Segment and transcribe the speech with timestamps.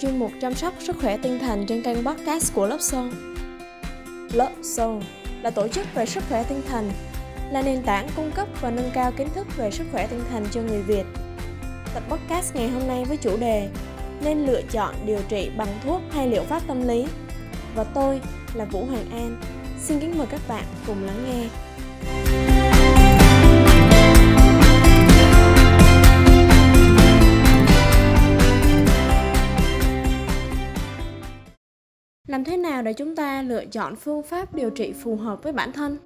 [0.00, 3.08] chuyên mục chăm sóc sức khỏe tinh thần trên kênh podcast của Love Soul.
[4.32, 5.02] Love Soul
[5.42, 6.90] là tổ chức về sức khỏe tinh thần,
[7.52, 10.46] là nền tảng cung cấp và nâng cao kiến thức về sức khỏe tinh thần
[10.50, 11.04] cho người Việt.
[11.94, 13.68] Tập podcast ngày hôm nay với chủ đề
[14.24, 17.06] nên lựa chọn điều trị bằng thuốc hay liệu pháp tâm lý.
[17.74, 18.20] Và tôi
[18.54, 19.40] là Vũ Hoàng An.
[19.80, 22.57] Xin kính mời các bạn cùng lắng nghe.
[32.28, 35.52] Làm thế nào để chúng ta lựa chọn phương pháp điều trị phù hợp với
[35.52, 35.96] bản thân?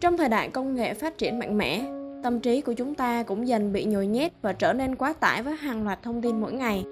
[0.00, 1.84] Trong thời đại công nghệ phát triển mạnh mẽ,
[2.22, 5.42] tâm trí của chúng ta cũng dần bị nhồi nhét và trở nên quá tải
[5.42, 6.84] với hàng loạt thông tin mỗi ngày.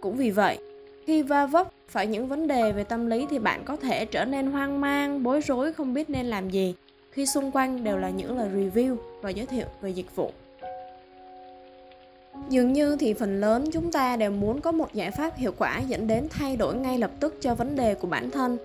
[0.00, 0.58] Cũng vì vậy,
[1.06, 4.24] khi va vấp phải những vấn đề về tâm lý thì bạn có thể trở
[4.24, 6.74] nên hoang mang, bối rối, không biết nên làm gì.
[7.10, 10.30] Khi xung quanh đều là những lời review và giới thiệu về dịch vụ
[12.48, 15.80] dường như thì phần lớn chúng ta đều muốn có một giải pháp hiệu quả
[15.80, 18.58] dẫn đến thay đổi ngay lập tức cho vấn đề của bản thân.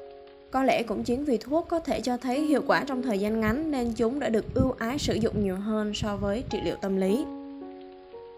[0.52, 3.40] Có lẽ cũng chính vì thuốc có thể cho thấy hiệu quả trong thời gian
[3.40, 6.76] ngắn nên chúng đã được ưu ái sử dụng nhiều hơn so với trị liệu
[6.82, 7.26] tâm lý.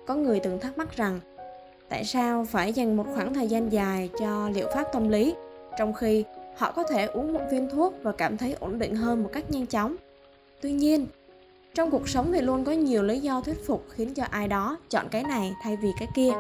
[0.07, 1.19] Có người từng thắc mắc rằng,
[1.89, 5.35] tại sao phải dành một khoảng thời gian dài cho liệu pháp tâm lý,
[5.77, 6.23] trong khi
[6.57, 9.51] họ có thể uống một viên thuốc và cảm thấy ổn định hơn một cách
[9.51, 9.95] nhanh chóng?
[10.61, 11.05] Tuy nhiên
[11.73, 14.77] trong cuộc sống thì luôn có nhiều lý do thuyết phục khiến cho ai đó
[14.89, 16.31] chọn cái này thay vì cái kia.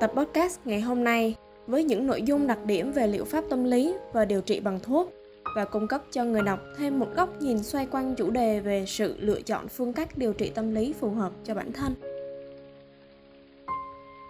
[0.00, 1.34] Tập podcast ngày hôm nay
[1.66, 4.80] với những nội dung đặc điểm về liệu pháp tâm lý và điều trị bằng
[4.82, 5.12] thuốc
[5.56, 8.84] và cung cấp cho người đọc thêm một góc nhìn xoay quanh chủ đề về
[8.86, 11.94] sự lựa chọn phương cách điều trị tâm lý phù hợp cho bản thân.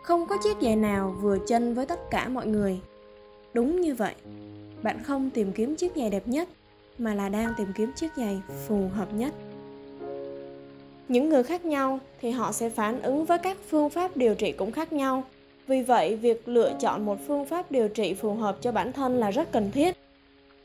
[0.02, 2.80] Không có chiếc giày nào vừa chân với tất cả mọi người.
[3.54, 4.14] Đúng như vậy,
[4.82, 6.48] bạn không tìm kiếm chiếc giày đẹp nhất
[7.00, 9.32] mà là đang tìm kiếm chiếc giày phù hợp nhất.
[11.08, 14.52] Những người khác nhau thì họ sẽ phản ứng với các phương pháp điều trị
[14.52, 15.25] cũng khác nhau.
[15.66, 19.16] Vì vậy, việc lựa chọn một phương pháp điều trị phù hợp cho bản thân
[19.16, 19.97] là rất cần thiết.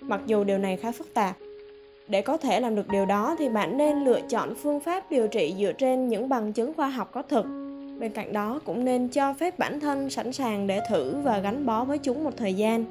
[0.01, 1.35] Mặc dù điều này khá phức tạp,
[2.07, 5.27] để có thể làm được điều đó thì bạn nên lựa chọn phương pháp điều
[5.27, 7.45] trị dựa trên những bằng chứng khoa học có thực.
[7.99, 11.65] Bên cạnh đó, cũng nên cho phép bản thân sẵn sàng để thử và gắn
[11.65, 12.85] bó với chúng một thời gian.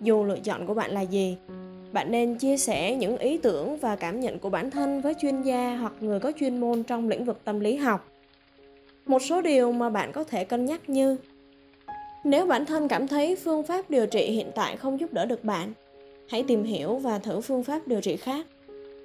[0.00, 1.36] Dù lựa chọn của bạn là gì
[1.92, 5.42] bạn nên chia sẻ những ý tưởng và cảm nhận của bản thân với chuyên
[5.42, 8.08] gia hoặc người có chuyên môn trong lĩnh vực tâm lý học.
[9.06, 11.16] Một số điều mà bạn có thể cân nhắc như,
[12.24, 15.44] nếu bản thân cảm thấy phương pháp điều trị hiện tại không giúp đỡ được
[15.44, 15.72] bạn,
[16.28, 18.46] hãy tìm hiểu và thử phương pháp điều trị khác.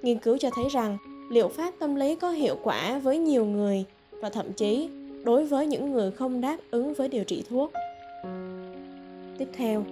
[0.02, 0.98] Nghiên cứu cho thấy rằng
[1.32, 4.90] liệu pháp tâm lý có hiệu quả với nhiều người và thậm chí
[5.24, 7.72] đối với những người không đáp ứng với điều trị thuốc.
[9.38, 9.84] Tiếp theo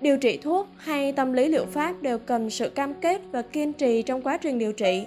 [0.00, 3.72] điều trị thuốc hay tâm lý liệu pháp đều cần sự cam kết và kiên
[3.72, 5.06] trì trong quá trình điều trị.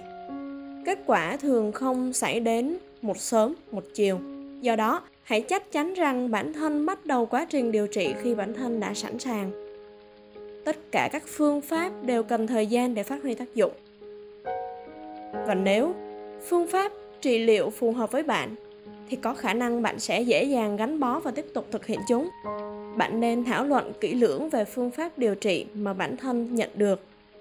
[0.86, 4.18] Kết quả thường không xảy đến một sớm, một chiều.
[4.60, 8.34] Do đó, hãy chắc chắn rằng bản thân bắt đầu quá trình điều trị khi
[8.34, 9.50] bản thân đã sẵn sàng.
[10.64, 13.72] Tất cả các phương pháp đều cần thời gian để phát huy tác dụng.
[15.46, 15.94] Và nếu
[16.48, 18.54] phương pháp trị liệu phù hợp với bạn
[19.12, 22.00] thì có khả năng bạn sẽ dễ dàng gắn bó và tiếp tục thực hiện
[22.08, 22.28] chúng.
[22.96, 26.70] Bạn nên thảo luận kỹ lưỡng về phương pháp điều trị mà bản thân nhận
[26.74, 27.00] được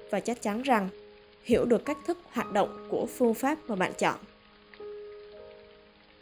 [0.09, 0.90] và chắc chắn rằng
[1.44, 4.16] hiểu được cách thức hoạt động của phương pháp mà bạn chọn.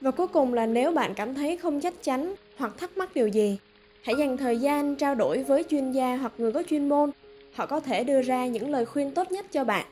[0.02, 3.28] Và cuối cùng là nếu bạn cảm thấy không chắc chắn hoặc thắc mắc điều
[3.28, 3.58] gì,
[4.02, 7.12] hãy dành thời gian trao đổi với chuyên gia hoặc người có chuyên môn.
[7.54, 9.86] Họ có thể đưa ra những lời khuyên tốt nhất cho bạn.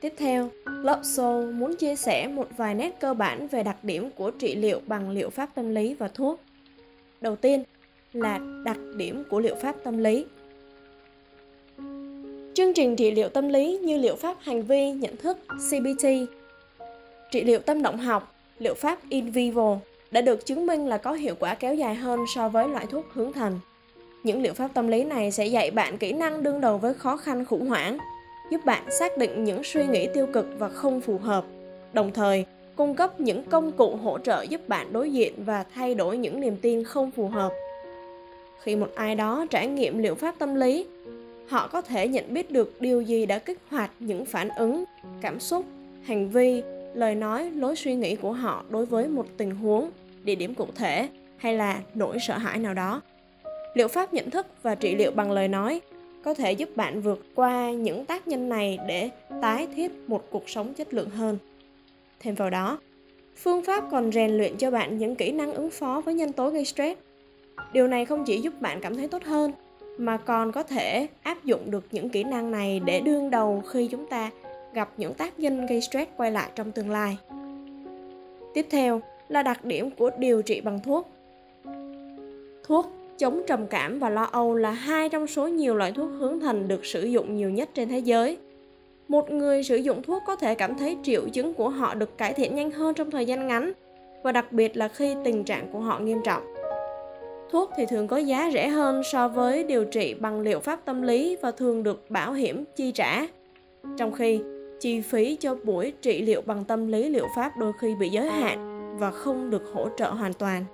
[0.00, 4.10] Tiếp theo, Love Soul muốn chia sẻ một vài nét cơ bản về đặc điểm
[4.10, 6.40] của trị liệu bằng liệu pháp tâm lý và thuốc.
[7.20, 7.64] Đầu tiên
[8.12, 10.24] là đặc điểm của liệu pháp tâm lý.
[12.54, 16.06] Chương trình trị liệu tâm lý như liệu pháp hành vi, nhận thức, CBT,
[17.30, 19.78] trị liệu tâm động học, liệu pháp in vivo
[20.10, 23.04] đã được chứng minh là có hiệu quả kéo dài hơn so với loại thuốc
[23.12, 23.60] hướng thần.
[24.24, 27.16] Những liệu pháp tâm lý này sẽ dạy bạn kỹ năng đương đầu với khó
[27.16, 27.98] khăn khủng hoảng,
[28.50, 31.44] giúp bạn xác định những suy nghĩ tiêu cực và không phù hợp.
[31.92, 32.46] Đồng thời,
[32.76, 36.40] cung cấp những công cụ hỗ trợ giúp bạn đối diện và thay đổi những
[36.40, 37.52] niềm tin không phù hợp.
[38.62, 40.86] Khi một ai đó trải nghiệm liệu pháp tâm lý,
[41.48, 44.84] họ có thể nhận biết được điều gì đã kích hoạt những phản ứng,
[45.20, 45.64] cảm xúc,
[46.02, 46.62] hành vi,
[46.94, 49.90] lời nói, lối suy nghĩ của họ đối với một tình huống,
[50.24, 53.00] địa điểm cụ thể hay là nỗi sợ hãi nào đó.
[53.74, 55.80] Liệu pháp nhận thức và trị liệu bằng lời nói
[56.26, 59.10] có thể giúp bạn vượt qua những tác nhân này để
[59.42, 61.38] tái thiết một cuộc sống chất lượng hơn.
[62.20, 62.78] Thêm vào đó,
[63.36, 66.50] phương pháp còn rèn luyện cho bạn những kỹ năng ứng phó với nhân tố
[66.50, 67.00] gây stress.
[67.72, 69.52] Điều này không chỉ giúp bạn cảm thấy tốt hơn,
[69.98, 73.88] mà còn có thể áp dụng được những kỹ năng này để đương đầu khi
[73.90, 74.30] chúng ta
[74.72, 77.16] gặp những tác nhân gây stress quay lại trong tương lai.
[78.54, 81.10] Tiếp theo là đặc điểm của điều trị bằng thuốc.
[82.64, 82.86] Thuốc
[83.18, 86.68] chống trầm cảm và lo âu là hai trong số nhiều loại thuốc hướng thần
[86.68, 88.38] được sử dụng nhiều nhất trên thế giới.
[89.08, 92.32] Một người sử dụng thuốc có thể cảm thấy triệu chứng của họ được cải
[92.32, 93.72] thiện nhanh hơn trong thời gian ngắn,
[94.22, 96.42] và đặc biệt là khi tình trạng của họ nghiêm trọng.
[97.50, 101.02] Thuốc thì thường có giá rẻ hơn so với điều trị bằng liệu pháp tâm
[101.02, 103.26] lý và thường được bảo hiểm chi trả.
[103.96, 104.40] Trong khi,
[104.80, 108.28] chi phí cho buổi trị liệu bằng tâm lý liệu pháp đôi khi bị giới
[108.28, 110.64] hạn và không được hỗ trợ hoàn toàn.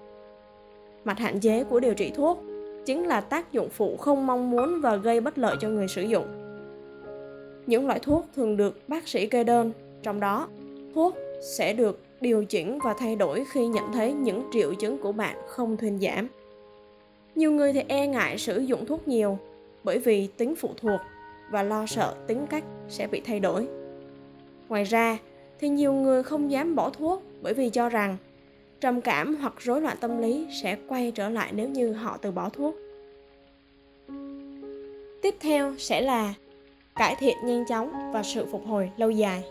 [1.04, 2.42] Mặt hạn chế của điều trị thuốc
[2.86, 6.02] chính là tác dụng phụ không mong muốn và gây bất lợi cho người sử
[6.02, 6.26] dụng.
[7.66, 9.72] Những loại thuốc thường được bác sĩ kê đơn,
[10.02, 10.48] trong đó
[10.94, 11.14] thuốc
[11.56, 15.36] sẽ được điều chỉnh và thay đổi khi nhận thấy những triệu chứng của bạn
[15.48, 16.28] không thuyên giảm.
[17.34, 19.38] Nhiều người thì e ngại sử dụng thuốc nhiều
[19.84, 21.00] bởi vì tính phụ thuộc
[21.50, 23.68] và lo sợ tính cách sẽ bị thay đổi.
[24.68, 25.18] Ngoài ra,
[25.60, 28.16] thì nhiều người không dám bỏ thuốc bởi vì cho rằng
[28.82, 32.30] trầm cảm hoặc rối loạn tâm lý sẽ quay trở lại nếu như họ từ
[32.30, 32.76] bỏ thuốc.
[35.22, 36.34] Tiếp theo sẽ là
[36.94, 39.42] cải thiện nhanh chóng và sự phục hồi lâu dài.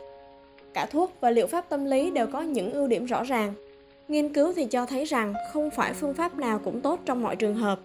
[0.73, 3.53] Cả thuốc và liệu pháp tâm lý đều có những ưu điểm rõ ràng.
[4.07, 7.35] Nghiên cứu thì cho thấy rằng không phải phương pháp nào cũng tốt trong mọi
[7.35, 7.79] trường hợp.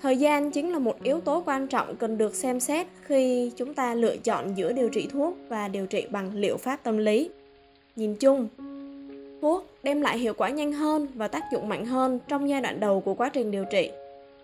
[0.00, 3.74] Thời gian chính là một yếu tố quan trọng cần được xem xét khi chúng
[3.74, 7.30] ta lựa chọn giữa điều trị thuốc và điều trị bằng liệu pháp tâm lý.
[7.96, 8.48] Nhìn chung,
[9.42, 12.80] thuốc đem lại hiệu quả nhanh hơn và tác dụng mạnh hơn trong giai đoạn
[12.80, 13.90] đầu của quá trình điều trị.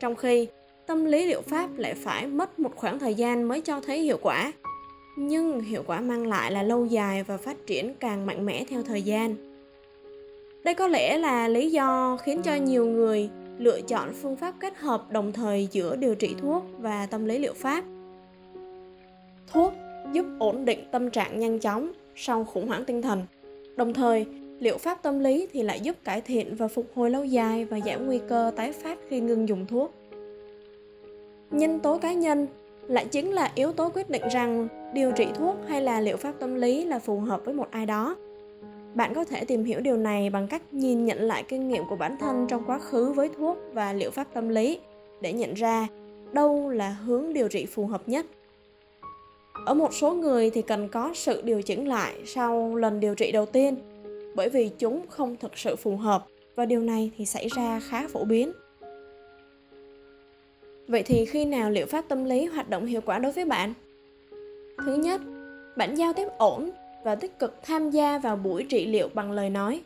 [0.01, 0.47] Trong khi
[0.87, 4.19] tâm lý liệu pháp lại phải mất một khoảng thời gian mới cho thấy hiệu
[4.23, 4.53] quả.
[5.17, 8.83] Nhưng hiệu quả mang lại là lâu dài và phát triển càng mạnh mẽ theo
[8.83, 9.35] thời gian.
[10.65, 14.77] Đây có lẽ là lý do khiến cho nhiều người lựa chọn phương pháp kết
[14.77, 17.85] hợp đồng thời giữa điều trị thuốc và tâm lý liệu pháp.
[19.53, 19.73] Thuốc
[20.13, 23.23] giúp ổn định tâm trạng nhanh chóng sau khủng hoảng tinh thần.
[23.77, 24.27] Đồng thời,
[24.61, 27.79] liệu pháp tâm lý thì lại giúp cải thiện và phục hồi lâu dài và
[27.87, 29.95] giảm nguy cơ tái phát khi ngừng dùng thuốc.
[31.51, 32.47] Nhân tố cá nhân
[32.89, 36.33] lại chính là yếu tố quyết định rằng điều trị thuốc hay là liệu pháp
[36.41, 38.17] tâm lý là phù hợp với một ai đó.
[38.95, 41.97] Bạn có thể tìm hiểu điều này bằng cách nhìn nhận lại kinh nghiệm của
[41.97, 44.79] bản thân trong quá khứ với thuốc và liệu pháp tâm lý
[45.21, 45.87] để nhận ra
[46.33, 48.27] đâu là hướng điều trị phù hợp nhất.
[49.67, 53.33] Ở một số người thì cần có sự điều chỉnh lại sau lần điều trị
[53.33, 53.77] đầu tiên
[54.39, 56.27] bởi vì chúng không thực sự phù hợp
[56.57, 58.53] và điều này thì xảy ra khá phổ biến.
[60.89, 63.75] Vậy thì khi nào liệu pháp tâm lý hoạt động hiệu quả đối với bạn?
[64.85, 65.21] Thứ nhất,
[65.77, 66.71] bạn giao tiếp ổn
[67.05, 69.83] và tích cực tham gia vào buổi trị liệu bằng lời nói.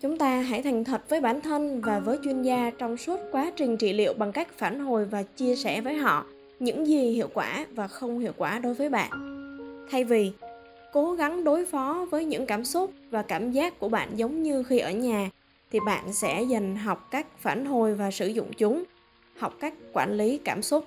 [0.00, 3.52] Chúng ta hãy thành thật với bản thân và với chuyên gia trong suốt quá
[3.56, 6.26] trình trị liệu bằng cách phản hồi và chia sẻ với họ
[6.58, 9.10] những gì hiệu quả và không hiệu quả đối với bạn.
[9.90, 10.32] Thay vì
[10.92, 14.62] cố gắng đối phó với những cảm xúc và cảm giác của bạn giống như
[14.62, 15.30] khi ở nhà,
[15.72, 18.84] thì bạn sẽ dần học cách phản hồi và sử dụng chúng,
[19.38, 20.84] học cách quản lý cảm xúc.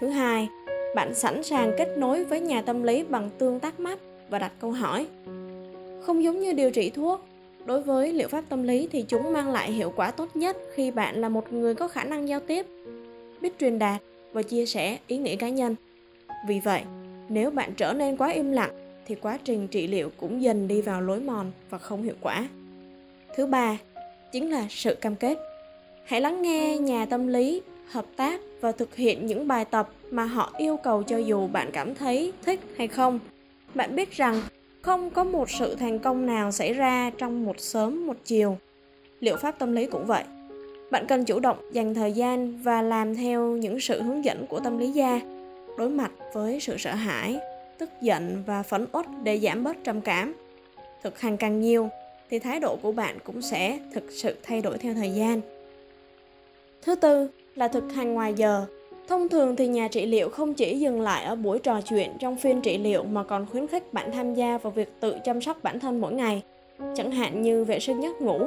[0.00, 0.48] Thứ hai,
[0.94, 3.98] bạn sẵn sàng kết nối với nhà tâm lý bằng tương tác mắt
[4.30, 5.06] và đặt câu hỏi.
[6.02, 7.20] Không giống như điều trị thuốc,
[7.64, 10.90] đối với liệu pháp tâm lý thì chúng mang lại hiệu quả tốt nhất khi
[10.90, 12.66] bạn là một người có khả năng giao tiếp,
[13.40, 14.02] biết truyền đạt
[14.32, 15.74] và chia sẻ ý nghĩa cá nhân.
[16.48, 16.82] Vì vậy,
[17.28, 20.82] nếu bạn trở nên quá im lặng thì quá trình trị liệu cũng dần đi
[20.82, 22.48] vào lối mòn và không hiệu quả.
[23.36, 23.78] Thứ ba,
[24.32, 25.38] chính là sự cam kết.
[26.04, 30.24] Hãy lắng nghe nhà tâm lý, hợp tác và thực hiện những bài tập mà
[30.24, 33.18] họ yêu cầu cho dù bạn cảm thấy thích hay không.
[33.74, 34.40] Bạn biết rằng
[34.82, 38.58] không có một sự thành công nào xảy ra trong một sớm một chiều.
[39.20, 40.24] Liệu pháp tâm lý cũng vậy.
[40.90, 44.60] Bạn cần chủ động dành thời gian và làm theo những sự hướng dẫn của
[44.60, 45.20] tâm lý gia,
[45.78, 47.38] đối mặt với sự sợ hãi
[47.78, 50.34] tức giận và phẫn uất để giảm bớt trầm cảm
[51.02, 51.88] thực hành càng nhiều
[52.30, 55.40] thì thái độ của bạn cũng sẽ thực sự thay đổi theo thời gian
[56.82, 58.66] thứ tư là thực hành ngoài giờ
[59.08, 62.36] Thông thường thì nhà trị liệu không chỉ dừng lại ở buổi trò chuyện trong
[62.36, 65.62] phiên trị liệu mà còn khuyến khích bạn tham gia vào việc tự chăm sóc
[65.62, 66.42] bản thân mỗi ngày,
[66.94, 68.40] chẳng hạn như vệ sinh giấc ngủ,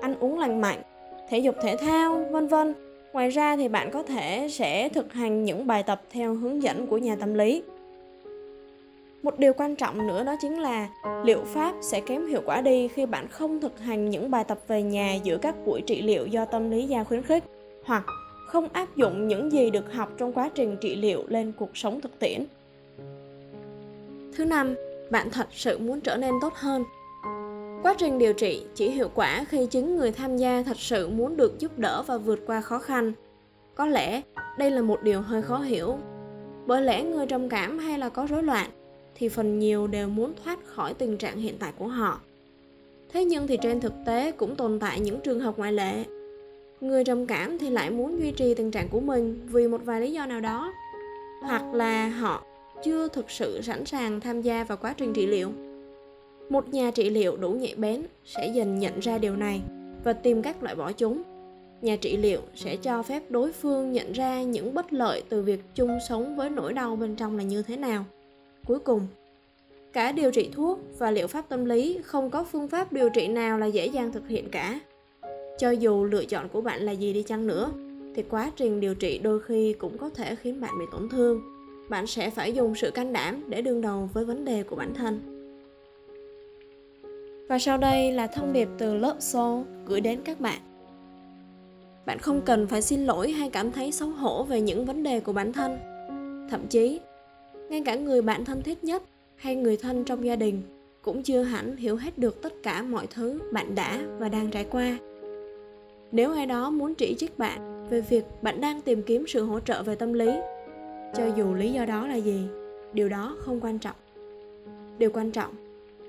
[0.00, 0.82] ăn uống lành mạnh,
[1.28, 2.74] thể dục thể thao, vân vân.
[3.12, 6.86] Ngoài ra thì bạn có thể sẽ thực hành những bài tập theo hướng dẫn
[6.86, 7.62] của nhà tâm lý.
[9.26, 10.88] Một điều quan trọng nữa đó chính là
[11.24, 14.58] liệu pháp sẽ kém hiệu quả đi khi bạn không thực hành những bài tập
[14.68, 17.44] về nhà giữa các buổi trị liệu do tâm lý gia khuyến khích
[17.84, 18.04] hoặc
[18.46, 22.00] không áp dụng những gì được học trong quá trình trị liệu lên cuộc sống
[22.00, 22.44] thực tiễn.
[24.36, 24.74] Thứ năm,
[25.10, 26.84] bạn thật sự muốn trở nên tốt hơn.
[27.82, 31.36] Quá trình điều trị chỉ hiệu quả khi chính người tham gia thật sự muốn
[31.36, 33.12] được giúp đỡ và vượt qua khó khăn.
[33.74, 34.22] Có lẽ
[34.58, 35.98] đây là một điều hơi khó hiểu.
[36.66, 38.70] Bởi lẽ người trầm cảm hay là có rối loạn
[39.18, 42.20] thì phần nhiều đều muốn thoát khỏi tình trạng hiện tại của họ.
[43.12, 46.04] Thế nhưng thì trên thực tế cũng tồn tại những trường hợp ngoại lệ.
[46.80, 50.00] Người trầm cảm thì lại muốn duy trì tình trạng của mình vì một vài
[50.00, 50.72] lý do nào đó.
[51.42, 52.44] Hoặc là họ
[52.84, 55.50] chưa thực sự sẵn sàng tham gia vào quá trình trị liệu.
[56.48, 59.60] Một nhà trị liệu đủ nhạy bén sẽ dần nhận ra điều này
[60.04, 61.22] và tìm cách loại bỏ chúng.
[61.82, 65.60] Nhà trị liệu sẽ cho phép đối phương nhận ra những bất lợi từ việc
[65.74, 68.04] chung sống với nỗi đau bên trong là như thế nào
[68.66, 69.06] cuối cùng,
[69.92, 73.28] cả điều trị thuốc và liệu pháp tâm lý không có phương pháp điều trị
[73.28, 74.80] nào là dễ dàng thực hiện cả.
[75.58, 77.70] Cho dù lựa chọn của bạn là gì đi chăng nữa,
[78.14, 81.40] thì quá trình điều trị đôi khi cũng có thể khiến bạn bị tổn thương.
[81.88, 84.94] Bạn sẽ phải dùng sự can đảm để đương đầu với vấn đề của bản
[84.94, 85.20] thân.
[87.48, 90.60] Và sau đây là thông điệp từ lớp Soul gửi đến các bạn.
[92.06, 95.20] Bạn không cần phải xin lỗi hay cảm thấy xấu hổ về những vấn đề
[95.20, 95.78] của bản thân.
[96.50, 97.00] Thậm chí
[97.68, 99.02] ngay cả người bạn thân thiết nhất
[99.36, 100.62] hay người thân trong gia đình
[101.02, 104.66] cũng chưa hẳn hiểu hết được tất cả mọi thứ bạn đã và đang trải
[104.70, 104.98] qua.
[106.12, 109.60] Nếu ai đó muốn chỉ trích bạn về việc bạn đang tìm kiếm sự hỗ
[109.60, 110.30] trợ về tâm lý,
[111.16, 112.46] cho dù lý do đó là gì,
[112.92, 113.96] điều đó không quan trọng.
[114.98, 115.54] Điều quan trọng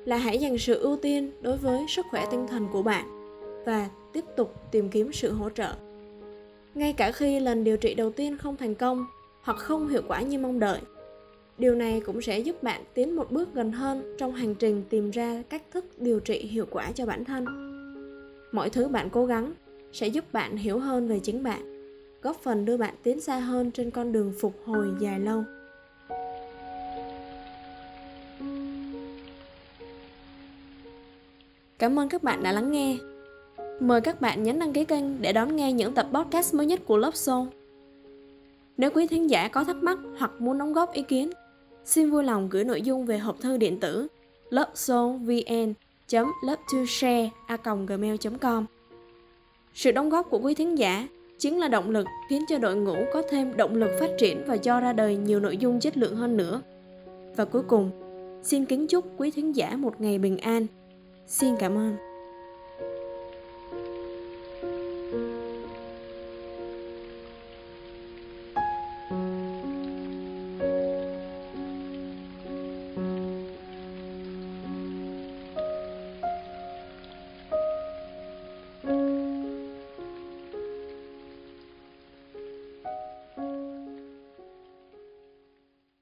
[0.05, 3.05] là hãy dành sự ưu tiên đối với sức khỏe tinh thần của bạn
[3.65, 5.73] và tiếp tục tìm kiếm sự hỗ trợ.
[6.75, 9.05] Ngay cả khi lần điều trị đầu tiên không thành công
[9.41, 10.79] hoặc không hiệu quả như mong đợi
[11.57, 15.11] điều này cũng sẽ giúp bạn tiến một bước gần hơn trong hành trình tìm
[15.11, 17.45] ra cách thức điều trị hiệu quả cho bản thân.
[18.51, 19.53] Mọi thứ bạn cố gắng
[19.91, 21.61] sẽ giúp bạn hiểu hơn về chính bạn,
[22.21, 25.43] góp phần đưa bạn tiến xa hơn trên con đường phục hồi dài lâu.
[31.79, 32.97] Cảm ơn các bạn đã lắng nghe.
[33.79, 36.79] Mời các bạn nhấn đăng ký kênh để đón nghe những tập podcast mới nhất
[36.85, 37.45] của lớp show.
[38.77, 41.29] Nếu quý thính giả có thắc mắc hoặc muốn đóng góp ý kiến
[41.87, 44.07] xin vui lòng gửi nội dung về hộp thư điện tử
[44.49, 45.73] lovesoulvn
[46.41, 48.65] love to share a gmail com
[49.73, 51.07] sự đóng góp của quý thính giả
[51.39, 54.57] chính là động lực khiến cho đội ngũ có thêm động lực phát triển và
[54.57, 56.61] cho ra đời nhiều nội dung chất lượng hơn nữa.
[57.35, 57.91] Và cuối cùng,
[58.43, 60.67] xin kính chúc quý thính giả một ngày bình an.
[61.27, 62.06] Xin cảm ơn.